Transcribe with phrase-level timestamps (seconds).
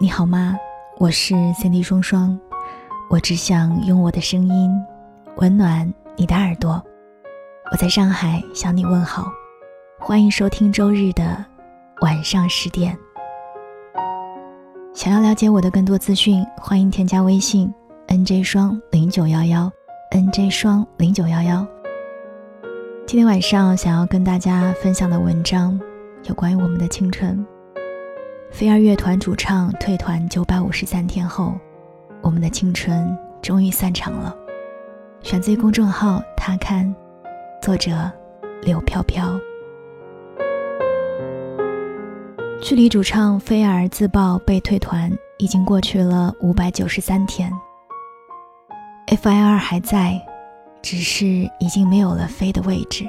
[0.00, 0.56] 你好吗？
[0.98, 2.38] 我是 Cindy 双双，
[3.10, 4.70] 我只想用我的声音
[5.38, 6.80] 温暖你的耳朵。
[7.72, 9.28] 我在上海向你问好，
[9.98, 11.44] 欢迎收听周日的
[12.00, 12.96] 晚上十点。
[14.94, 17.74] 想要了解我的更多资讯，欢迎添加微信
[18.06, 19.68] nj 双零九幺幺
[20.12, 21.66] nj 双零九幺幺。
[23.04, 25.76] 今天晚上想要跟大家分享的文章，
[26.28, 27.44] 有关于我们的青春。
[28.50, 31.54] 飞儿乐团主唱退团九百五十三天后，
[32.22, 34.34] 我们的青春终于散场了。
[35.20, 36.92] 选自公众号“他看”，
[37.62, 38.10] 作者
[38.62, 39.38] 刘飘飘。
[42.60, 47.52] 距离主唱飞儿自曝被退团已经过去了五百九十三天。
[49.06, 50.20] FIR 还在，
[50.82, 51.26] 只是
[51.60, 53.08] 已经没有了飞的位置。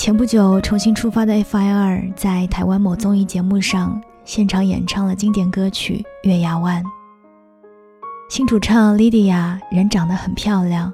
[0.00, 6.82] 前不久重新出发的 F.I.R 在台湾某综艺节目上现场演唱了经典歌曲《月牙湾》。
[8.30, 10.90] 新主唱 Lydia 人长得很漂亮，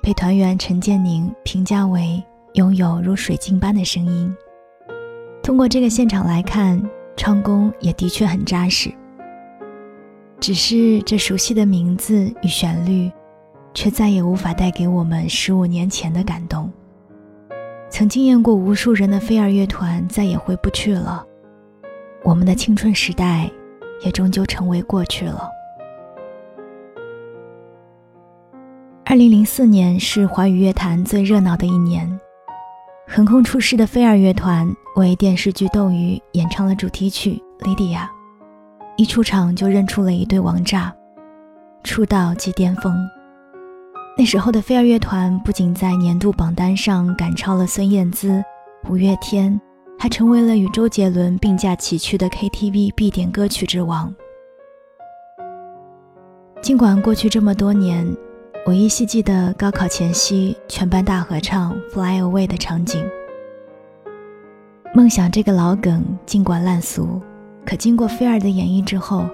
[0.00, 4.32] 被团员陈建宁评价为拥有如水晶般的声音。
[5.42, 6.80] 通过这个现场来看，
[7.16, 8.88] 唱功也的确很扎实。
[10.38, 13.10] 只是这熟悉的名字与旋律，
[13.74, 16.70] 却再也无法带给我们十五年前的感动。
[17.94, 21.24] 曾惊艳过无数人的飞儿乐团再也回不去了，
[22.24, 23.48] 我们的青春时代
[24.04, 25.48] 也终究成为过去了。
[29.04, 32.18] 二零零四年是华语乐坛最热闹的一年，
[33.06, 38.10] 横空出世的飞儿乐团为电视剧《斗鱼》演唱了主题曲《莉迪亚》，
[38.96, 40.92] 一出场就认出了一对王炸，
[41.84, 42.92] 出道即巅峰。
[44.16, 48.40] 那时候的飞儿乐团不仅在年度榜单上赶超了孙燕姿、
[48.88, 49.60] 五月天，
[49.98, 54.14] 还成为了与周杰伦并驾齐驱的 KTV 必点歌曲之王。
[56.62, 58.06] 尽管过去这么多年，
[58.64, 63.04] 我依稀记得高考前夕全班大合唱《Fly Away》的场景。
[64.94, 67.20] 梦想这个老梗尽管烂俗，
[67.66, 69.26] 可经过飞儿的演绎之后，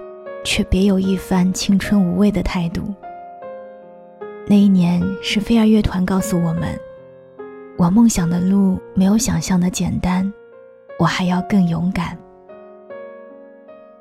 [0.43, 2.81] 却别有一番青春无畏的态度。
[4.47, 6.77] 那一年是飞儿乐团告诉我们，
[7.77, 10.31] 往梦想的路没有想象的简单，
[10.99, 12.17] 我还要更勇敢。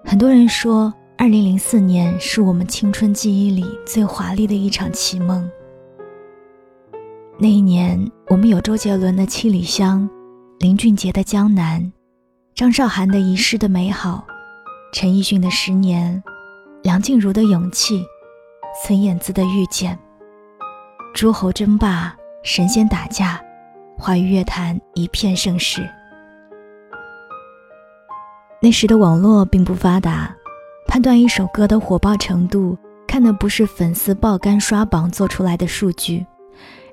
[0.05, 5.49] 很多人说，二零零四年是我们青春记忆里最华丽的一场奇梦。
[7.39, 10.09] 那一年，我们有周杰伦的《七里香》，
[10.59, 11.81] 林俊杰的《江南》，
[12.55, 14.25] 张韶涵的《遗失的美好》，
[14.93, 16.21] 陈奕迅的《十年》，
[16.83, 18.01] 梁静茹的《勇气》，
[18.85, 19.95] 孙燕姿的《遇见》。
[21.13, 23.41] 诸侯争霸，神仙打架，
[23.99, 25.87] 华语乐坛一片盛世。
[28.63, 30.35] 那时的网络并不发达，
[30.87, 36.25] 判断一首歌的火爆程度，看的不是粉丝爆肝刷榜做出来的数据，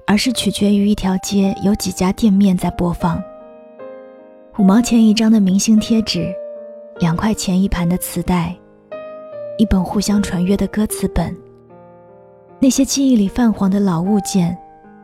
[0.06, 3.22] 而是取决于一条街有几家店面在播放。
[4.58, 6.34] 五毛钱一张的明星贴纸，
[7.00, 8.54] 两块钱一盘的磁带，
[9.58, 11.34] 一本互相传阅的歌词本。
[12.60, 14.58] 那些记忆里泛黄的老物件，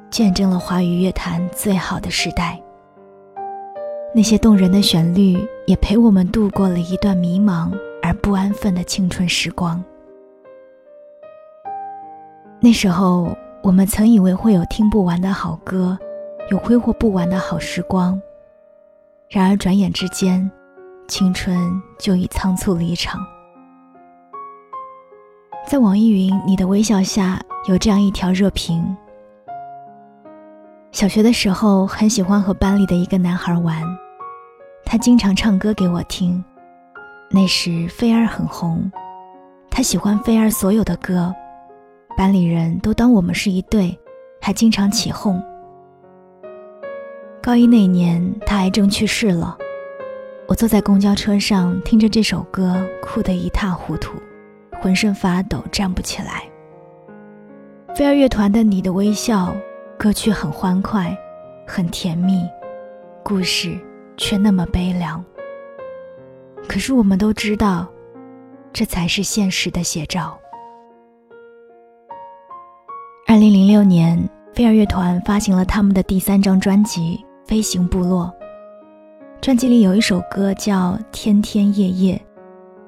[0.10, 2.60] 见证了华语乐坛最好的时代。
[4.16, 5.38] 那些动人的旋律，
[5.68, 7.72] 也陪我们度过了一段迷茫
[8.02, 9.84] 而不安分的青春时光。
[12.60, 15.96] 那时候，我们曾以为会有听不完的好歌，
[16.50, 18.20] 有挥霍不完的好时光。
[19.30, 20.50] 然而，转眼之间，
[21.08, 21.56] 青春
[22.00, 23.20] 就已仓促离场。
[25.66, 28.96] 在网易云“你的微笑”下有这样一条热评：
[30.92, 33.82] 小学的时候很喜欢和班里的一个男孩玩，
[34.86, 36.44] 他经常唱歌给我听。
[37.32, 38.92] 那时飞儿很红，
[39.72, 41.34] 他喜欢飞儿所有的歌，
[42.16, 43.98] 班里人都当我们是一对，
[44.42, 45.42] 还经常起哄。
[47.42, 49.58] 高一那年他癌症去世了，
[50.48, 54.12] 我坐在公交车上听着这首歌，哭得一塌糊涂。
[54.84, 56.44] 浑身发抖，站不起来。
[57.96, 59.56] 飞儿乐团的《你的微笑》
[59.98, 61.18] 歌曲很欢快，
[61.66, 62.46] 很甜蜜，
[63.24, 63.80] 故事
[64.18, 65.24] 却那么悲凉。
[66.68, 67.88] 可是我们都知道，
[68.74, 70.38] 这才是现实的写照。
[73.26, 74.22] 二零零六年，
[74.54, 78.26] 飞儿乐团发行了他们的第三张专辑《飞行部落》，
[79.40, 82.22] 专辑里有一首歌叫《天天夜夜》。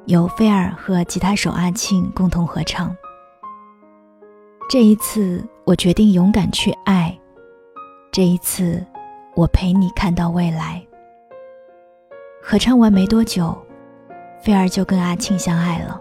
[0.06, 2.96] 由菲尔和吉他手阿庆共同合唱。
[4.70, 7.18] 这一次，我决定勇敢去爱。
[8.12, 8.86] 这一次，
[9.36, 10.84] 我陪你看到未来。
[12.42, 13.58] 合唱完没多久，
[14.42, 16.00] 菲儿就跟阿庆相爱了。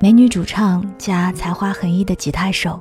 [0.00, 2.78] 美女主唱加才华横溢的吉他手，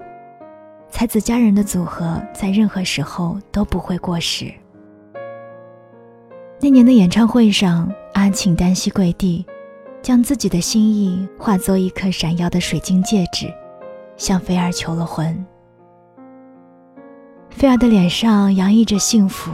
[0.89, 4.53] 才子佳人的组合在任何时候都不会过时。
[6.61, 9.45] 那年的演唱会上，阿庆单膝跪地，
[10.05, 13.51] 将自己的心意化作一颗闪耀的水晶戒指，
[14.17, 15.43] 向菲儿求了婚。
[17.49, 19.49] 菲儿的脸上洋溢着幸福，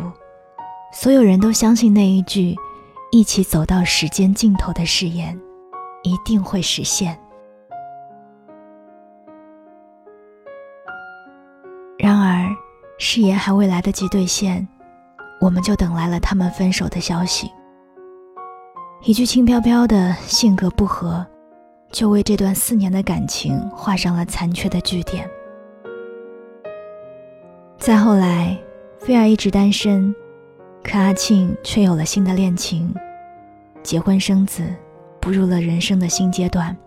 [0.91, 2.53] 所有人都相信那一句
[3.13, 5.39] “一起走到时间尽头”的誓言，
[6.03, 7.17] 一定会实现。
[11.97, 12.45] 然而，
[12.99, 14.67] 誓言还未来得及兑现。
[15.39, 17.49] 我们就等来了他们分手的消息。
[19.03, 21.25] 一句轻飘飘的性格不合，
[21.91, 25.27] 就为这段四年的感情画上了残缺的句点。
[27.79, 28.55] 再后来，
[28.99, 30.13] 菲儿一直单身，
[30.83, 32.93] 可阿庆却有了新的恋情，
[33.81, 34.63] 结婚生子，
[35.19, 36.77] 步入了人生的新阶段。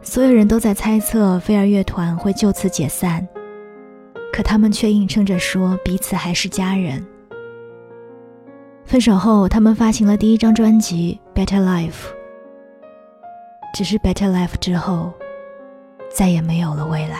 [0.00, 3.28] 所有人都在猜测菲儿乐团会就此解散。
[4.32, 7.06] 可他们却硬撑着说彼此还是家人。
[8.84, 11.90] 分手后，他们发行了第一张专辑《Better Life》。
[13.74, 15.12] 只是《Better Life》之后，
[16.10, 17.18] 再也没有了未来。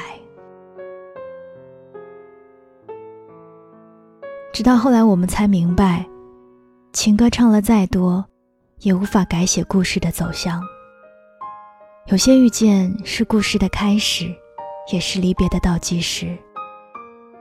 [4.53, 6.05] 直到后来，我们才明白，
[6.93, 8.23] 情歌唱了再多，
[8.81, 10.62] 也无法改写故事的走向。
[12.09, 14.26] 有些遇见是故事的开始，
[14.93, 16.37] 也是离别的倒计时。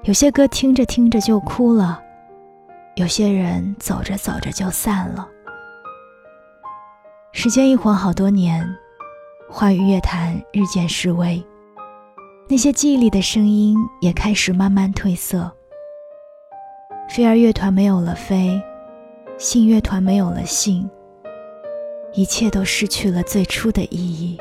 [0.03, 2.01] 有些歌听着听着就哭了，
[2.95, 5.27] 有些人走着走着就散了。
[7.31, 8.67] 时间一晃好多年，
[9.49, 11.43] 华语乐坛日渐式微，
[12.49, 15.51] 那些记忆里的声音也开始慢慢褪色。
[17.09, 18.61] 飞儿乐团没有了飞，
[19.37, 20.89] 信乐团没有了信，
[22.13, 24.37] 一切都失去了最初的意义。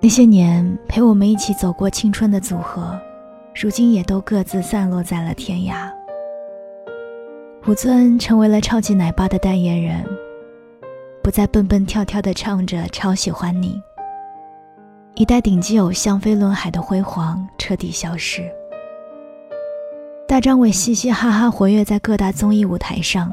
[0.00, 3.00] 那些年陪我们一起走过青春的组合，
[3.54, 5.92] 如今也都各自散落在了天涯。
[7.66, 10.04] 吴尊成为了超级奶爸的代言人，
[11.22, 13.80] 不再蹦蹦跳跳地唱着“超喜欢你”。
[15.14, 18.42] 一代顶级偶像飞轮海的辉煌彻底消失。
[20.26, 23.30] 大张伟嘻嘻哈哈活跃在各大综艺舞台上，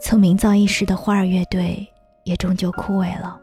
[0.00, 1.86] 曾名噪一时的花儿乐队
[2.24, 3.38] 也终究枯萎了。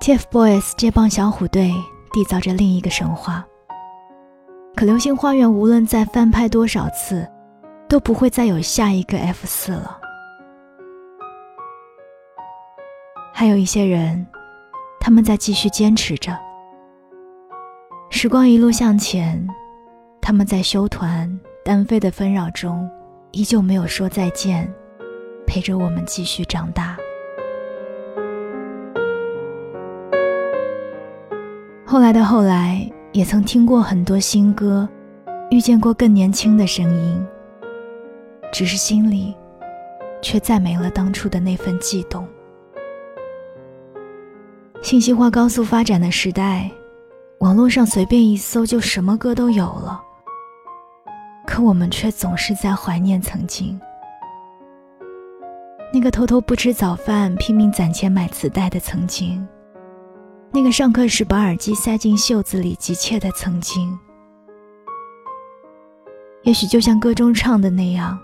[0.00, 1.72] TFBOYS 接棒小虎队，
[2.12, 3.46] 缔造着另一个神话。
[4.76, 7.26] 可《流星花园》无论再翻拍多少次，
[7.88, 9.98] 都不会再有下一个 F 四了。
[13.32, 14.26] 还有一些人，
[15.00, 16.38] 他们在继续坚持着。
[18.10, 19.48] 时光一路向前，
[20.20, 22.86] 他们在休团单飞的纷扰中，
[23.30, 24.70] 依旧没有说再见，
[25.46, 26.98] 陪着我们继续长大。
[31.86, 34.86] 后来的后来，也曾听过很多新歌，
[35.48, 37.26] 遇见过更年轻的声音。
[38.52, 39.34] 只是心里，
[40.20, 42.28] 却再没了当初的那份悸动。
[44.82, 46.70] 信息化高速发展的时代，
[47.38, 49.98] 网络上随便一搜就什么歌都有了。
[51.46, 53.80] 可我们却总是在怀念曾经，
[55.90, 59.48] 那个偷偷不吃早饭、拼命攒钱买磁带的曾经。
[60.52, 63.98] 那个上课时把耳机塞进袖子里急切的曾经，
[66.44, 68.18] 也许就像歌中唱的那样，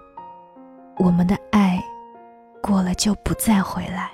[0.99, 1.83] 我们的爱
[2.63, 4.11] 过了就不再回来。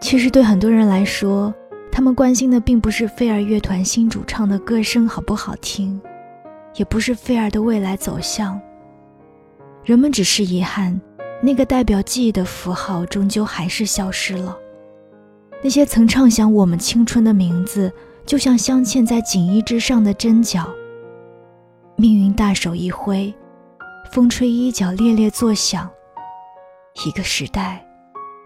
[0.00, 1.54] 其实对很多人来说，
[1.92, 6.00] 他们关心的并不是飞儿乐团新主唱的歌声好不好听，
[6.74, 8.60] 也不是飞儿的未来走向。
[9.84, 11.00] 人们只是遗憾，
[11.40, 14.58] 那个代表记忆的符号终究还是消失了。
[15.64, 17.90] 那些曾畅想我们青春的名字，
[18.26, 20.68] 就像镶嵌在锦衣之上的针脚。
[21.96, 23.34] 命运大手一挥，
[24.12, 25.88] 风吹衣角猎猎作响，
[27.06, 27.82] 一个时代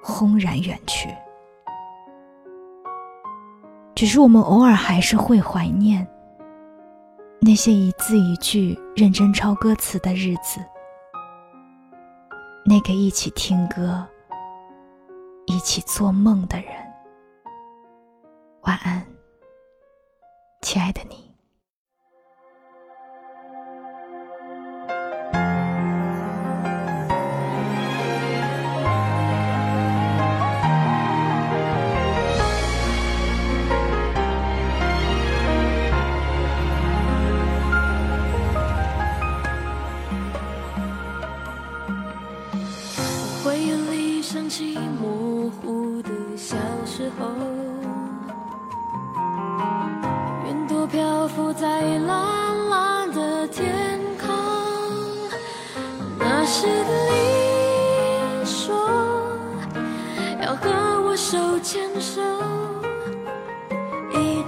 [0.01, 1.09] 轰然远去。
[3.97, 6.07] 只是我们偶尔还是会怀念
[7.41, 10.61] 那些一字一句认真抄歌词的日子，
[12.65, 14.07] 那个一起听歌、
[15.47, 16.88] 一起做梦的人。
[18.69, 19.03] 晚安，
[20.61, 21.28] 亲爱的你。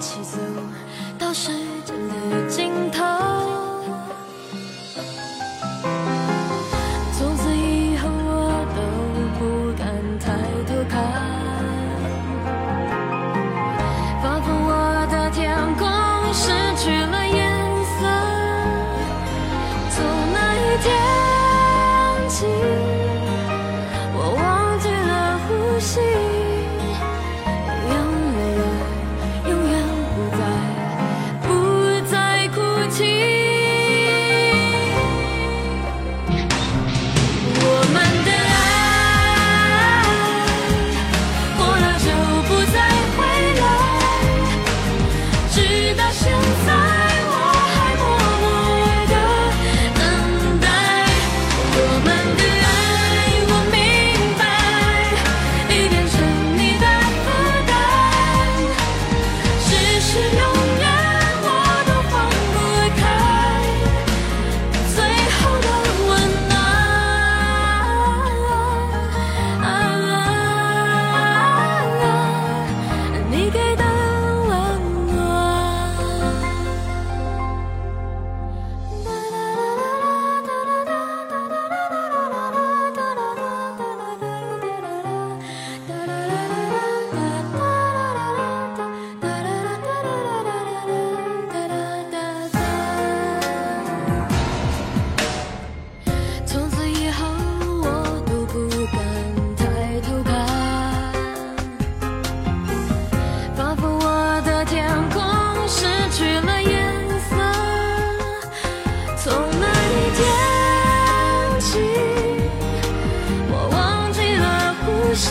[0.00, 0.38] 起走
[1.18, 1.50] 到时
[1.84, 2.69] 间的尽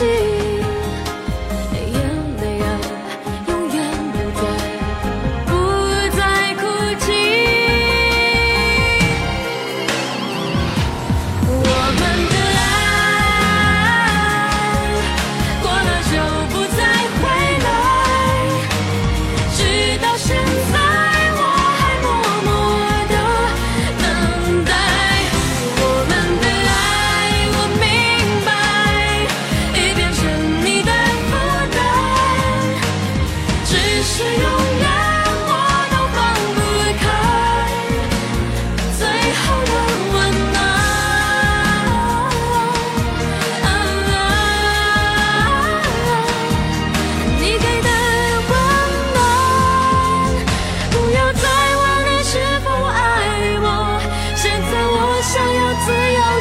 [0.00, 0.39] 呼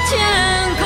[0.10, 0.79] 天。